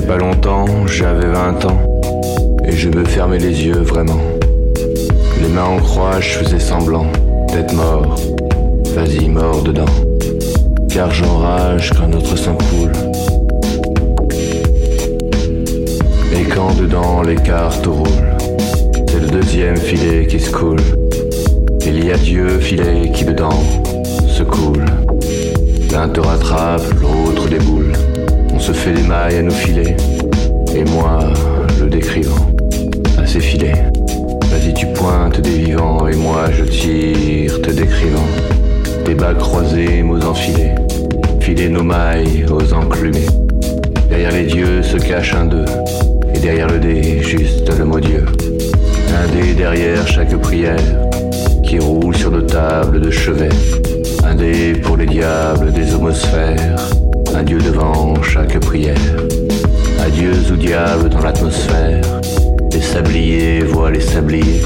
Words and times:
pas 0.00 0.16
longtemps, 0.16 0.86
j'avais 0.86 1.26
20 1.26 1.64
ans. 1.64 2.00
Et 2.64 2.72
je 2.72 2.88
me 2.88 3.04
fermais 3.04 3.38
les 3.38 3.66
yeux 3.66 3.80
vraiment. 3.80 4.20
Les 5.40 5.48
mains 5.48 5.64
en 5.64 5.78
croix, 5.78 6.20
je 6.20 6.38
faisais 6.38 6.58
semblant 6.58 7.06
d'être 7.48 7.72
mort. 7.72 8.14
Vas-y, 8.94 9.28
mort 9.28 9.62
dedans. 9.62 9.92
Car 10.88 11.10
j'enrage 11.10 11.92
quand 11.96 12.08
notre 12.08 12.36
sang 12.36 12.56
coule. 12.70 12.92
Et 16.32 16.44
quand 16.44 16.74
dedans 16.80 17.22
les 17.22 17.36
cartes 17.36 17.86
roulent, 17.86 18.36
c'est 19.08 19.20
le 19.20 19.28
deuxième 19.28 19.76
filet 19.76 20.26
qui 20.26 20.40
se 20.40 20.50
coule. 20.50 20.80
Il 21.86 22.04
y 22.04 22.12
a 22.12 22.16
Dieu 22.16 22.58
filet 22.60 23.10
qui 23.12 23.24
dedans 23.24 23.62
se 24.28 24.42
coule. 24.42 24.84
L'un 25.92 26.08
te 26.08 26.20
rattrape, 26.20 26.82
l'autre 27.00 27.29
se 28.60 28.72
fait 28.72 28.92
des 28.92 29.02
mailles 29.02 29.38
à 29.38 29.42
nos 29.42 29.50
filets. 29.50 29.96
Et 30.74 30.84
moi, 30.84 31.32
le 31.80 31.88
décrivant, 31.88 32.46
à 33.18 33.26
ses 33.26 33.40
filets. 33.40 33.90
Vas-y, 34.50 34.74
tu 34.74 34.86
pointes 34.88 35.40
des 35.40 35.58
vivants 35.58 36.06
et 36.06 36.16
moi 36.16 36.50
je 36.52 36.64
tire, 36.64 37.60
te 37.62 37.70
décrivant. 37.70 38.28
Des 39.06 39.14
bas 39.14 39.34
croisés, 39.34 40.02
mots 40.02 40.22
enfilés. 40.24 40.72
Filer 41.40 41.68
nos 41.68 41.82
mailles 41.82 42.44
aux 42.50 42.72
enclumés. 42.74 43.26
Derrière 44.08 44.32
les 44.32 44.44
dieux 44.44 44.82
se 44.82 44.98
cache 44.98 45.34
un 45.34 45.46
d'eux. 45.46 45.64
Et 46.34 46.38
derrière 46.38 46.68
le 46.68 46.78
dé, 46.78 47.22
juste 47.22 47.76
le 47.78 47.84
mot 47.84 48.00
Dieu. 48.00 48.24
Un 49.08 49.40
dé 49.40 49.54
derrière 49.54 50.06
chaque 50.06 50.36
prière 50.36 50.76
qui 51.64 51.78
roule 51.78 52.16
sur 52.16 52.30
nos 52.30 52.42
tables 52.42 53.00
de 53.00 53.10
chevet. 53.10 53.48
Un 54.24 54.34
dé 54.34 54.74
pour 54.82 54.96
les 54.96 55.06
diables 55.06 55.72
des 55.72 55.94
homosphères, 55.94 56.90
un 57.34 57.42
dieu 57.42 57.58
devant 57.58 58.20
chaque 58.22 58.58
prière. 58.60 58.96
Adieu 60.04 60.32
ou 60.52 60.56
diable 60.56 61.08
dans 61.08 61.20
l'atmosphère, 61.20 62.02
les 62.72 62.80
sabliers 62.80 63.60
voient 63.60 63.90
les 63.90 64.00
sabliers, 64.00 64.62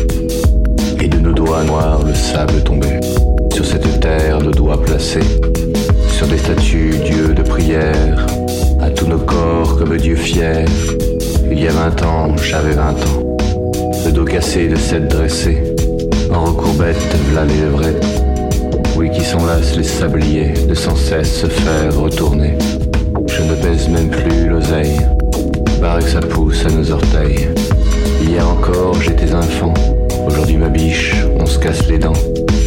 et 1.00 1.08
de 1.08 1.18
nos 1.18 1.32
doigts 1.32 1.64
noirs 1.64 2.02
le 2.06 2.14
sable 2.14 2.62
tombé. 2.62 3.00
Sur 3.52 3.64
cette 3.64 4.00
terre 4.00 4.38
de 4.38 4.50
doigts 4.50 4.80
placés, 4.80 5.20
sur 6.08 6.26
des 6.26 6.38
statues 6.38 6.94
dieux 7.04 7.34
de 7.34 7.42
prière, 7.42 8.26
à 8.80 8.90
tous 8.90 9.06
nos 9.06 9.18
corps 9.18 9.76
comme 9.78 9.96
Dieu 9.96 10.16
fier. 10.16 10.64
Il 11.50 11.62
y 11.62 11.68
a 11.68 11.72
vingt 11.72 12.02
ans, 12.02 12.36
j'avais 12.36 12.72
vingt 12.74 12.92
ans, 12.92 13.36
le 14.04 14.12
dos 14.12 14.24
cassé 14.24 14.68
de 14.68 14.76
cette 14.76 15.08
dressée, 15.08 15.74
en 16.32 16.44
recourbette, 16.44 17.16
v'là 17.30 17.44
les 17.44 17.60
levrettes. 17.66 18.33
Les 19.72 19.82
sabliers 19.82 20.52
de 20.68 20.74
sans 20.74 20.94
cesse 20.94 21.40
se 21.40 21.46
faire 21.48 21.98
retourner. 21.98 22.56
Je 23.26 23.42
ne 23.42 23.56
baise 23.56 23.88
même 23.88 24.08
plus 24.08 24.48
l'oseille, 24.48 25.00
barre 25.80 25.98
que 25.98 26.08
ça 26.08 26.20
pousse 26.20 26.64
à 26.64 26.70
nos 26.70 26.92
orteils. 26.92 27.48
Hier 28.22 28.48
encore 28.48 28.94
j'étais 29.02 29.34
enfant, 29.34 29.74
aujourd'hui 30.28 30.58
ma 30.58 30.68
biche, 30.68 31.16
on 31.40 31.44
se 31.44 31.58
casse 31.58 31.88
les 31.88 31.98
dents. 31.98 32.12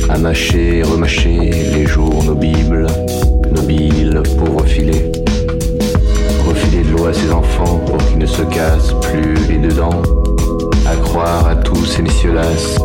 À 0.09 0.17
mâcher 0.17 0.79
et 0.79 0.83
remâcher 0.83 1.51
les 1.73 1.85
jours, 1.85 2.23
nos 2.25 2.35
bibles, 2.35 2.87
nos 3.55 3.61
billes, 3.61 4.19
pauvres 4.37 4.65
filets. 4.65 5.09
Refiler 6.45 6.83
de 6.83 6.89
l'eau 6.89 7.05
à 7.05 7.13
ses 7.13 7.31
enfants 7.31 7.79
pour 7.85 7.97
qu'ils 8.05 8.17
ne 8.17 8.25
se 8.25 8.41
cassent 8.41 8.93
plus 9.13 9.35
les 9.47 9.59
dedans. 9.65 10.01
À 10.85 10.95
croire 10.97 11.47
à 11.47 11.55
tous 11.55 11.85
ces 11.85 12.01
messieurs-las 12.01 12.79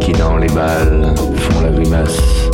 qui 0.00 0.12
dans 0.12 0.38
les 0.38 0.48
balles 0.48 1.14
font 1.36 1.60
la 1.60 1.70
grimace. 1.70 2.45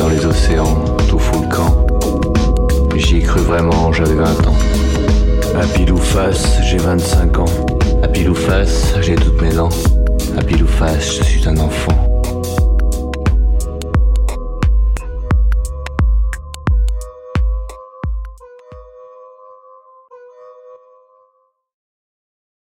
Dans 0.00 0.08
les 0.08 0.24
océans, 0.24 0.82
tout 1.10 1.18
fout 1.18 1.42
le 1.42 1.54
camp. 1.54 1.86
J'y 2.96 3.18
ai 3.18 3.20
cru 3.20 3.40
vraiment, 3.40 3.92
j'avais 3.92 4.14
20 4.14 4.46
ans. 4.46 4.56
À 5.60 5.66
pile 5.66 5.92
ou 5.92 5.98
face, 5.98 6.58
j'ai 6.62 6.78
25 6.78 7.38
ans. 7.38 7.44
À 8.02 8.08
pile 8.08 8.30
ou 8.30 8.34
face, 8.34 8.94
j'ai 9.02 9.14
toutes 9.14 9.40
mes 9.42 9.52
dents. 9.52 9.68
À 10.38 10.42
pile 10.42 10.62
ou 10.62 10.66
face, 10.66 11.18
je 11.18 11.22
suis 11.22 11.46
un 11.46 11.58
enfant. 11.58 12.19